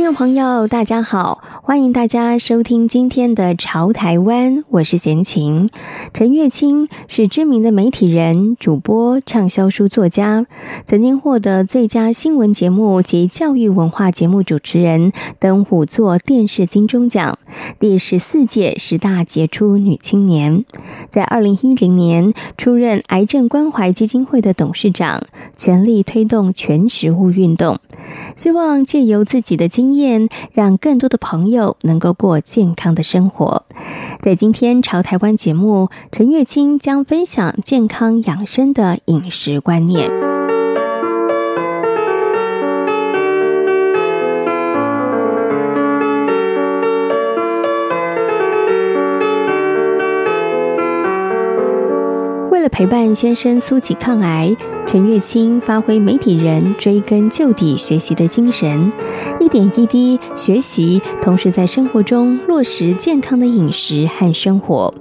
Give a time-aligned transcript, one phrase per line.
[0.00, 1.44] 听众朋友，大家好。
[1.62, 5.68] 欢迎大家收听今天的《潮台湾》，我是闲情。
[6.14, 10.46] 陈月清是知名的媒体人、主播、畅销书作家，
[10.86, 17.38] 曾经获得最佳新闻节目及教育文化节目主持人等五座电视金钟奖，
[17.78, 20.64] 第十四届十大杰出女青年。
[21.10, 25.22] 在二零一零年出任癌症关怀基金会的董事长，
[25.54, 27.78] 全力推动全食物运动，
[28.36, 31.76] 希望借由自己的经验，让更多的朋友。
[31.82, 33.64] 能够过健康的生活。
[34.20, 40.29] 在今天《潮台湾》节目，陈月清将分享健康养生的饮食观念。
[52.60, 54.54] 为了陪伴先生苏起抗癌，
[54.86, 58.92] 陈月清发挥媒体人追根究底学习的精神，
[59.40, 64.92] 一点一滴学习，同时在生活中落实健康的饮食和生活。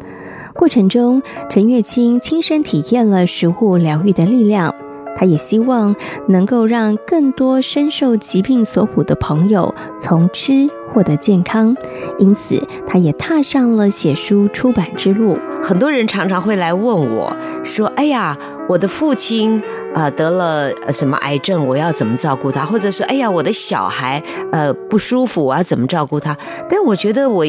[0.53, 4.73] 过程中，陈月清亲身体验了食物疗愈的力量。
[5.17, 5.93] 他也希望
[6.29, 11.75] 能够让更多深受疾病所苦的朋友从吃获得健康，
[12.17, 15.39] 因此他也踏上了写书出版之路。
[15.61, 18.37] 很多人常常会来问我说：“哎呀，
[18.67, 19.61] 我的父亲
[19.93, 22.65] 呃得了什么癌症，我要怎么照顾他？
[22.65, 26.35] 或者是哎呀，我的小孩呃不舒服，我要怎么照顾他？”
[26.69, 27.45] 但我觉得我。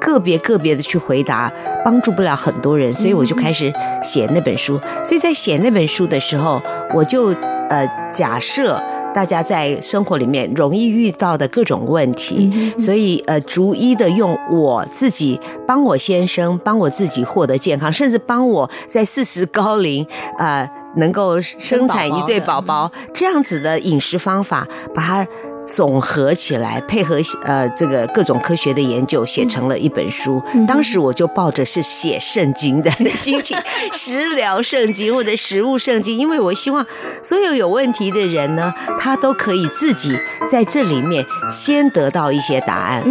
[0.00, 1.50] 个别个别的去回答，
[1.82, 4.78] 帮助不了很多人，所以我就开始写那本书。
[5.02, 6.60] 所以在写那本书的时候，
[6.92, 7.28] 我就
[7.70, 8.78] 呃假设
[9.14, 20.04] 大家在生活里面容易遇到的各种问题，所以呃逐一的用我自己帮我先生帮我自己获得健康，甚至帮我在四十高龄
[20.38, 25.26] 呃能够生产一对宝宝这样子的饮食方法，把它。
[25.66, 30.42] 总合起来，配合呃这个各种科学的研究，写成了一本书。
[30.66, 33.56] 当时我就抱着是写圣经的心情，
[33.92, 36.86] 食疗圣经或者食物圣经，因为我希望
[37.22, 40.18] 所有有问题的人呢，他都可以自己
[40.50, 43.02] 在这里面先得到一些答案。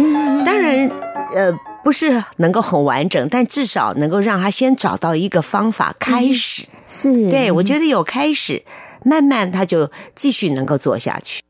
[0.44, 0.90] 当然，
[1.34, 6.64] 呃，不是能够很完整，但至少能够让他先找到一个方法开始。
[6.86, 8.62] 是，对，我觉得有开始，
[9.04, 11.42] 慢慢他就继续能够做下去。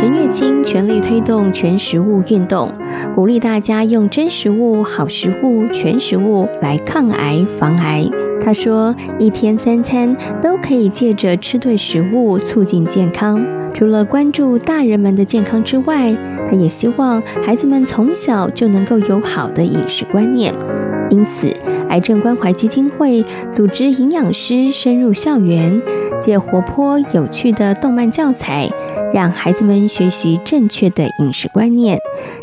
[0.00, 2.72] 陈月清全力推动全食物运动，
[3.14, 8.08] 鼓励大家用真食物、好食物、全食物来抗癌防癌。
[8.40, 13.44] 他说，一天三餐都可以借着吃对食物促进健康。
[13.74, 20.54] 除了关注大人们的健康之外，他也希望孩子们从小就能够有好的饮食观念。
[21.10, 21.54] 因此，
[21.88, 25.82] 癌症关怀基金会组织营养师深入校园，
[26.20, 28.70] 借活泼有趣的动漫教材，
[29.12, 31.98] 让孩子们学习正确的饮食观念，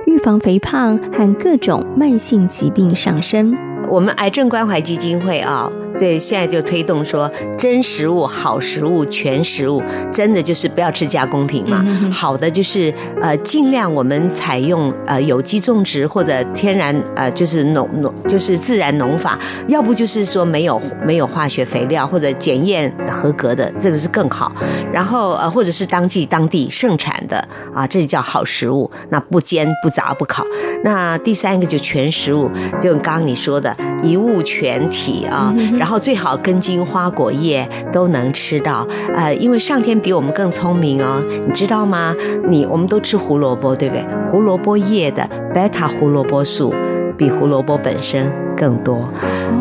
[0.05, 3.55] 预防肥胖和各种慢性疾病上升。
[3.89, 9.81] 我们癌症关怀基金会啊，这现在就推动说，真食物、好食物、全食物，
[10.13, 11.83] 真的就是不要吃加工品嘛。
[12.11, 24.51] 好的就是呃，尽量我们采用呃有机种植或者天然呃就是农农就是自然农法，要不就是说没有没有化学肥料或者检验合格的，这个是更好。
[24.93, 27.37] 然后呃或者是当季当地盛产的
[27.73, 28.89] 啊，这就叫好食物。
[29.09, 30.45] 那不煎不炸不烤。
[30.83, 33.75] 那第三个就全食物，就刚刚你说的。
[34.03, 42.13] 一物全体啊，然后然后最好根茎花果叶都能吃到，呃，因为上天比我们更聪明哦，你知道吗？
[42.49, 44.05] 你我们都吃胡萝卜，对不对？
[44.25, 45.25] 胡萝卜叶的
[45.55, 46.75] 贝塔胡萝卜素
[47.17, 49.09] 比胡萝卜本身更多。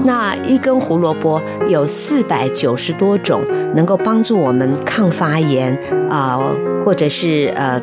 [0.05, 3.43] 那一根胡萝卜有四百九十多种
[3.77, 5.79] 能够帮助我们抗发炎
[6.11, 6.41] 啊，
[6.85, 7.81] 或者是呃。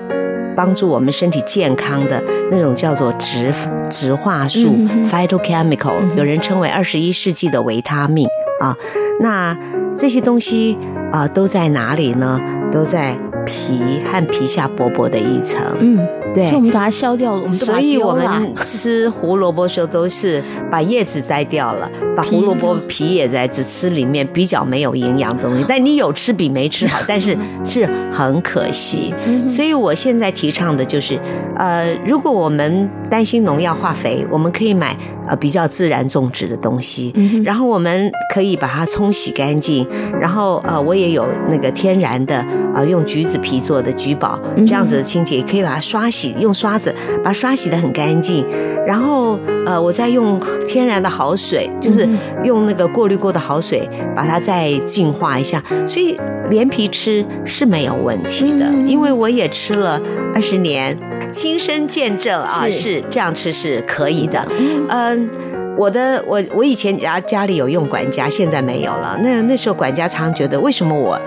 [0.56, 3.54] 帮助我们身体健康的那种叫做植
[3.90, 4.76] 植化素
[5.10, 8.28] （phytochemical），有人称为二十一世纪的维他命
[8.60, 8.76] 啊。
[9.20, 9.58] 那
[9.96, 10.78] 这些东西
[11.12, 12.42] 啊都在哪里呢？
[12.72, 13.16] 都在
[13.46, 15.62] 皮和皮下薄薄的一层。
[15.80, 16.00] 嗯，
[16.34, 25.66] 对，所以我们把它削掉了，所以我们吃胡萝卜的时候都是把叶子摘掉了，把胡萝卜皮也摘，只吃里面比较没有营养的东西。
[25.68, 29.14] 但你有吃比没吃好，但是 是很可惜。
[29.48, 31.20] 所以我现在提倡的就是，
[31.56, 34.96] 呃，如果我们担心农药化肥，我们可以买
[35.28, 37.14] 呃比较自然种植的东西，
[37.44, 39.88] 然后我们可以把它冲洗干净，
[40.20, 46.94] 然后呃我也有那个天然的啊、呃、用橘子皮做的橘宝，这样子的清洁，可以把它刷洗，用刷子
[47.24, 48.46] 把刷洗得很干净，
[48.86, 52.08] 然后呃我再用天然的好水，就是
[52.44, 60.02] 用那个过滤过的好水把它再净化一下，所以连皮吃是没有问题的，因为我也吃了
[60.34, 60.98] 二十年，
[61.32, 64.48] 亲身见证啊，是这样吃是可以的，
[64.90, 65.30] 嗯。
[65.76, 69.18] 我的我我以前家家里有用管家，现在没有了。
[69.24, 71.20] 那那时候管家常觉得，为什么我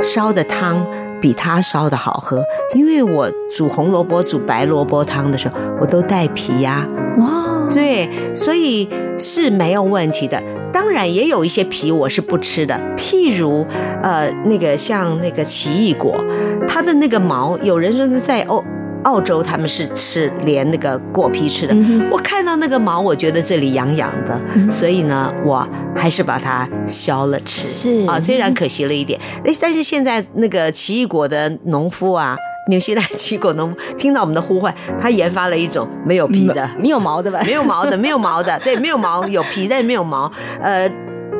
[0.00, 0.82] 烧的汤
[1.22, 2.42] 比他烧的好喝？
[2.74, 6.86] 因为我煮红萝卜、煮白萝卜汤的时候，我都带皮呀。
[7.18, 10.42] 哇，对，所以是没有问题的。
[10.72, 13.64] 当然也有一些皮我是不吃的，譬如
[14.02, 16.22] 呃那个像那个奇异果，
[16.66, 18.62] 它的那个毛，有人说是在欧。
[19.04, 21.74] 澳洲他们是吃连那个果皮吃的，
[22.10, 24.40] 我看到那个毛，我觉得这里痒痒的，
[24.70, 27.66] 所以呢，我还是把它削了吃。
[27.66, 29.20] 是啊，虽然可惜了一点，
[29.60, 32.36] 但是现在那个奇异果的农夫啊，
[32.68, 37.40] 纽西兰奇异果农夫听到我们的呼唤，他研发了一种没有皮的，没有毛的吧？
[37.46, 40.90] 没有毛的，没有毛的，对，没有毛，有皮但是没有毛，呃。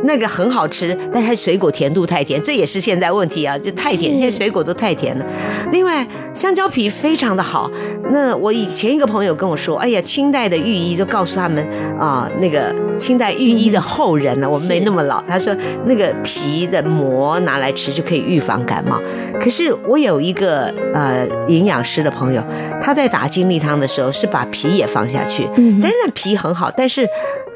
[0.03, 5.25] 那个很好吃，但是水果甜度太甜，这也是现在问题啊，就太甜，现在水果都太甜了。
[5.71, 7.71] 另外，香蕉皮非常的好。
[8.11, 11.67] 那我以前一个朋友跟我说，哎呀，清代的御医都告诉他们
[11.99, 15.55] 啊，那个清代御医的后人呢，我们没那么老，他说
[15.87, 19.01] 那个皮的膜拿来吃就可以预防感冒。
[19.41, 22.43] 可是我有一个呃营养师的朋友，
[22.81, 25.45] 他在打精力汤的时候是把皮也放下去，
[25.81, 27.09] 当然皮很好，但是。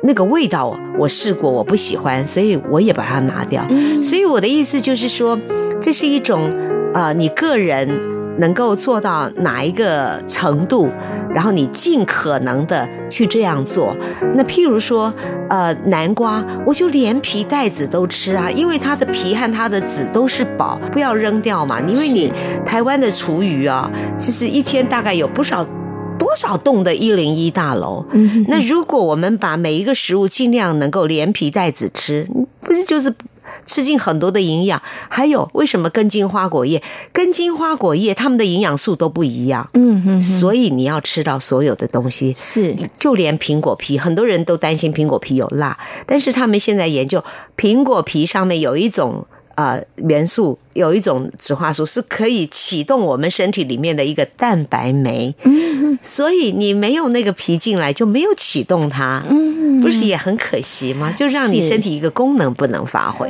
[0.02, 3.66] 那个味道我试过，我不喜欢，所以我也把它拿掉。
[4.02, 5.40] 所以我的意思就是说，
[5.80, 6.50] 这是一种
[6.92, 7.88] 呃，你个人
[8.38, 10.90] 能够做到哪一个程度，
[11.34, 13.96] 然后你尽可能的去这样做。
[14.34, 15.10] 那譬如说，
[15.48, 21.80] 呃，南瓜，我就连皮带籽都吃啊，因为它的皮和它的籽都是宝，不要扔掉嘛。
[21.86, 22.30] 因为你
[22.66, 25.66] 台湾的厨余啊，就是一天大概有不少。
[26.26, 28.04] 多少栋的一零一大楼？
[28.48, 32.26] 那如果我们把每一个食物尽量能够连皮带籽吃，
[32.60, 33.14] 不是就是
[33.64, 34.82] 吃进很多的营养？
[35.08, 36.82] 还有为什么根茎花果叶、
[37.12, 39.70] 根茎花果叶它们的营养素都不一样？
[39.74, 47.22] 嗯嗯，所以你要吃到所有的东西，是就连苹果皮，很多人都担心苹果皮有辣，但是他们现在研究
[47.56, 49.24] 苹果皮上面有一种。
[49.56, 61.12] 呃，元素有一种植化素是可以启动我们身体里面的一个蛋白酶，嗯，所以你没有那个皮进来就没有启动它，嗯，不是也很可惜吗？
[61.12, 63.28] 就让你身体一个功能不能发挥。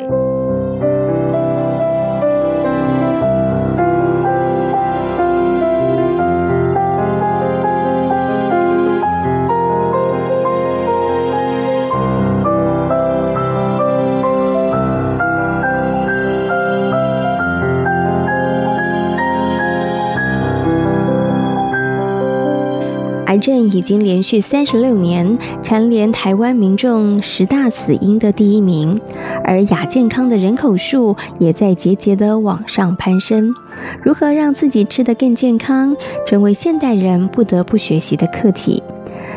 [23.36, 28.98] 癌症已经连续三十六年蝉联台湾民众十大死因的第一名，
[29.44, 33.54] 而亚健康的人口数也在节节的往上攀升。
[34.02, 35.94] 如何让自己吃得更健康，
[36.26, 38.82] 成为现代人不得不学习的课题。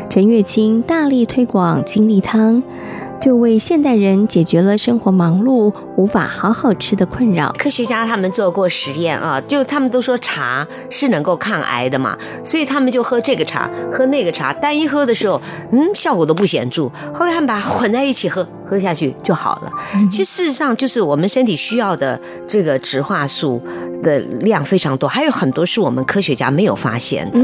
[0.08, 2.62] 陈月清大力推广精力汤。
[3.20, 7.54] 就为现代人解决了生活忙碌无法好好吃的困扰。
[7.58, 16.90] 科学家他们做过实验啊，就他们都说茶是能够抗癌的嘛，所以他们就喝这个茶，喝那个茶，单一喝的时候，嗯，效果都不显著。
[17.12, 19.72] 后来他们把混在一起喝，喝下去就好了。
[20.08, 23.60] 其实事实上就是我们身体需要的这个植化素
[24.02, 27.38] 的量非常多，还有很多是我们科学家没有发现的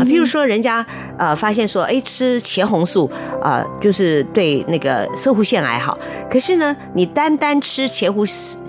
[0.00, 0.04] 啊。
[0.04, 0.84] 比如说人家
[1.16, 3.08] 呃发现说，哎，吃茄红素
[3.40, 5.08] 啊，就是对那个。
[5.14, 5.96] 色护腺癌好，
[6.28, 8.26] 可是呢，你单单吃茄红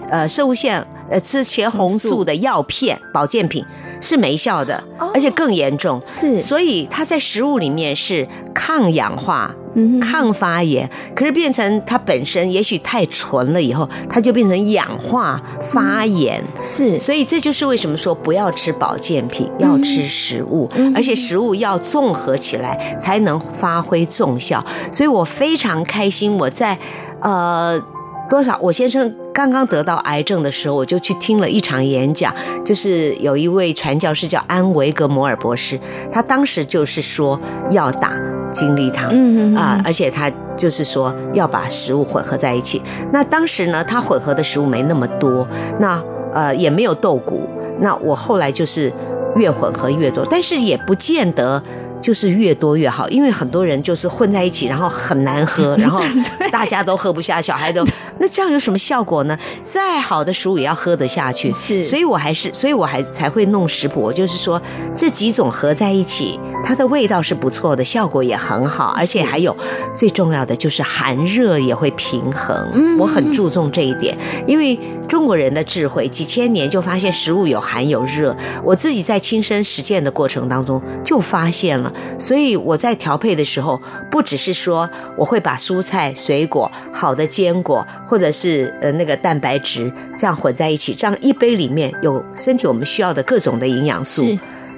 [0.09, 3.65] 呃色护腺呃吃茄红素的药片保健品
[4.03, 4.83] 是没效的，
[5.15, 5.99] 而且更严重。
[6.05, 9.55] 是，所以它在食物里面是抗氧化。
[9.99, 16.43] 抗发炎，可是变成它本身也许太纯了，以后它就变成氧化发炎。
[16.61, 24.63] 是，所以这就是为什么说不要吃保健品，要吃食物，而且食物要综合起来才能发挥重效。
[24.91, 26.77] 所以我非常开心，我在
[27.21, 27.83] 呃
[28.29, 35.79] 多少，我先生刚刚得到癌症的时候，我就去听了一场演讲，就是有一位传教士叫安维格摩尔博士，
[36.11, 37.39] 他当时就是说
[37.71, 38.13] 要打
[38.53, 42.81] 精力汤，嗯嗯啊，而且他就是说要把食物混合在一起。
[43.11, 45.47] 那当时呢，他混合的食物没那么多，
[45.79, 46.01] 那
[46.33, 47.49] 呃也没有豆谷。
[47.81, 48.93] 那我后来就是
[49.35, 51.61] 越混合越多，但是也不见得。
[52.03, 56.01] 就是越多越好，因为很多人就是混在一起，然后很难喝，然后
[56.51, 57.81] 大家都喝不下，小孩都，
[58.19, 59.37] 那这样有什么效果呢？
[59.61, 64.61] 再好的食物也要喝得下去，是，所以我还是，所以我还才会弄食谱，就是说
[64.97, 69.55] 这几种合在一起，它的味道是不错的，效果也很好，而且还有
[69.97, 81.93] 最重要的就是寒热也会平衡，我很注重这一点，因为中国人的智慧几千年就发现食物有寒有热，我自己在亲身实践的过程当中就发现了。
[82.17, 83.79] 所以我在调配的时候，
[84.09, 94.25] 不只是说我会把蔬菜、水果、好的坚果，或者是呃那个蛋白质这样混在一起，这样一杯里面有身体我们需要的各种的营养素。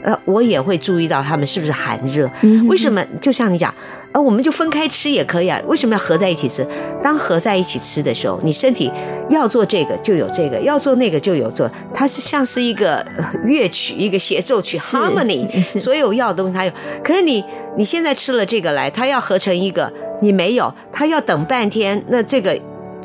[0.06, 2.30] 呃，我也会注意到他们是不是寒热。
[2.70, 3.04] 为什么？
[3.20, 3.74] 就像你讲。
[4.14, 6.66] 呃我们就分开吃也可以啊，为什么要合在一起吃？
[7.04, 8.90] 当合在一起吃的时候，你身体
[9.30, 13.06] 要做这个就有这个，要做那个就有做，它是像是一个
[13.44, 15.46] 乐曲，一个协奏曲，harmony，
[15.78, 16.72] 所有要的东西它有。
[17.04, 17.44] 可是你
[17.76, 22.56] 你现在吃了这个来，它要合成一个，你没有，它要等半天，那这个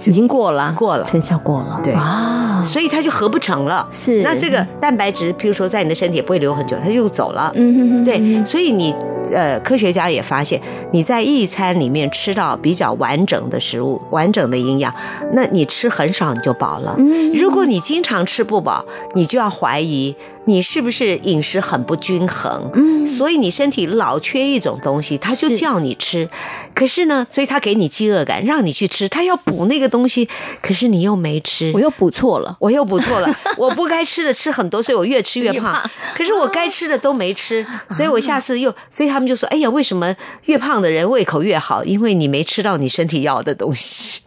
[0.04, 3.86] 已经过了，过了，成效过了，对啊，所以它就合不成了。
[3.90, 7.52] 是，那这个蛋白质，譬如说在你的身体也不会留很久，它就走了。
[7.54, 8.94] 嗯哼哼，对，所以你。
[9.32, 10.60] 呃，科学家也发现，
[10.92, 14.92] 你在一餐里面吃到比较完整的食物、完整的营养，
[15.34, 16.96] 那你吃很少你就饱了。
[16.98, 22.70] 嗯如果你经常吃不饱，你就要怀疑你是不是饮食很不均衡。
[22.74, 26.28] 嗯，所以你身体老缺一种东西，他就叫你吃。
[26.74, 30.28] 可是呢，所以他给你饥饿感，让你去吃，他要补那个东西，
[30.60, 35.88] 可是你又没吃，我又补错了，我又补错了， 我不该吃的吃很多，所以我越吃越胖。
[36.16, 39.20] 可是我该吃的都没吃，所以我下次又，所以他。
[39.20, 40.16] 他们就说：“哎呀，为什么
[40.46, 41.84] 越胖的人胃口越好？
[41.84, 44.22] 因为你没吃到你身体要的东西。”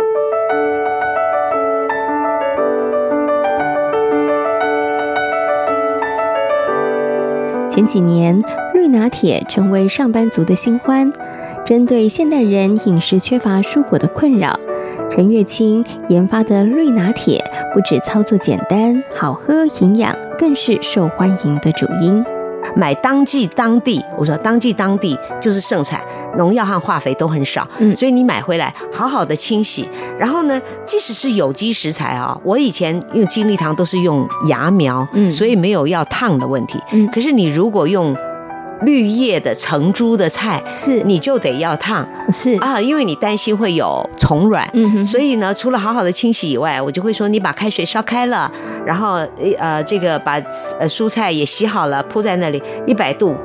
[7.73, 8.39] 前几年，
[8.75, 11.11] 绿拿铁成为上班族的新欢。
[11.65, 14.59] 针对现代人饮食缺乏蔬果的困扰，
[15.09, 22.23] 陈月清研发的绿拿铁不止操作简单、好喝、营养，更是受欢迎的主因。
[22.75, 26.01] 买当季当地，我说当季当地就是盛产，
[26.37, 29.87] 农药和化肥都很少，嗯，所以你买回来好好的清洗，
[30.17, 38.15] 然后呢，即使是有机食材啊，我以前用金粒堂都是用芽苗，嗯，所以没有要烫的问题，嗯，可是你如果用。
[38.85, 42.53] 绿叶的成株的菜是，你就得要烫，是。
[42.55, 48.51] 啊，因为你担心会有虫卵，嗯哼，所以呢，除了好好的清洗以外，我就会说你把开水烧开了，
[48.85, 49.25] 然后
[49.57, 50.33] 呃，这个把
[50.79, 53.35] 呃蔬菜也洗好了，铺在那里一百度。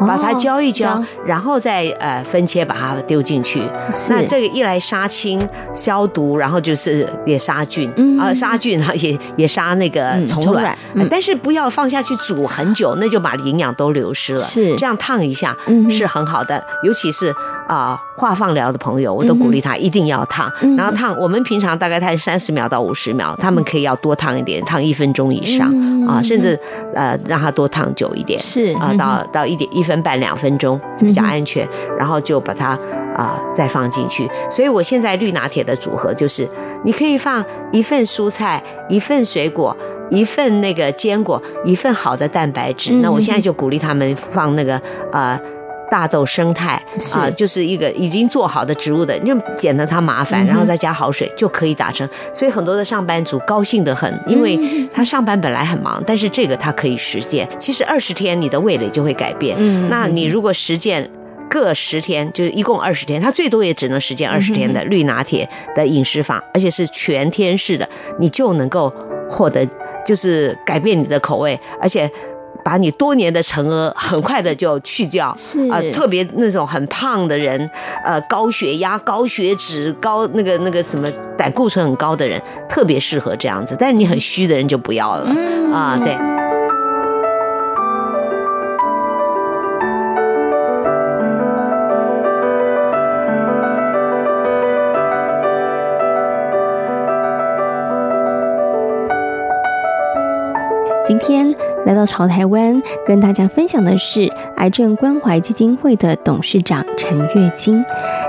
[0.00, 3.62] 把它浇一浇，哦、然后再呃分切，把它丢进去。
[4.08, 10.76] 那这个一来杀青消毒，然后就是也杀菌，嗯、啊杀菌，然后也也杀那个虫卵。
[10.94, 14.44] 嗯嗯、但是不要放下去煮很久，那就把营养都流失了。
[14.44, 15.56] 是这样烫一下
[15.90, 17.30] 是很好的，嗯、尤其是
[17.68, 20.50] 啊、呃、化放疗的朋友，我都鼓励他一定要烫。
[20.62, 26.58] 嗯、然后烫，我们平常大概烫三十秒到五十秒，他们可以要多烫一点，烫一分钟以上、嗯、啊，甚至
[26.94, 28.40] 呃让他多烫久一点。
[28.40, 29.91] 是啊，到到一点一分。
[29.92, 31.68] 分半两分钟比较安全，
[31.98, 32.68] 然后就把它
[33.14, 34.28] 啊、呃、再放进去。
[34.50, 36.48] 所以我现在绿拿铁的组合就是，
[36.84, 39.76] 你可以放一份蔬菜，一份水果，
[40.08, 42.92] 一份那个坚果，一份好的蛋白质。
[43.02, 44.80] 那我现在就鼓励他们放那个
[45.12, 45.38] 呃。
[45.92, 46.82] 大豆生态
[47.12, 52.08] 啊，就是一个已经做好的植物的，就减得它麻烦，然后再加好水就可以打成。
[52.32, 54.58] 所以很多的上班族高兴得很，因为
[54.94, 57.46] 他上班本来很忙，但是这个他可以实践。
[57.58, 59.54] 其实二十天你的味蕾就会改变。
[59.58, 61.10] 嗯，那你如果实践
[61.50, 67.86] 各十天，就是一共二十天，他最多也只能实践二十天的绿拿铁的饮食法，而且是全天式的，
[68.18, 68.90] 你就能够
[69.28, 69.68] 获得
[70.06, 72.10] 就是改变你的口味，而且。
[72.64, 77.70] 把你多年的惩恶很快的就去掉，是啊、呃，特别那种很胖的人，
[78.04, 83.76] 呃，高血压、高血脂、高那个那个什么胆固醇很高的人，特别适合这样子。
[83.78, 86.31] 但是你很虚的人就不要了，嗯、啊，对。
[101.04, 101.52] 今天
[101.84, 107.84] 来到潮台湾，跟大家分享的是癌症关怀基金会的董事长陈月清。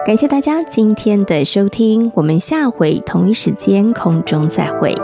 [0.06, 4.96] 感谢大家今天的收听，我们下回同一时间空中再会。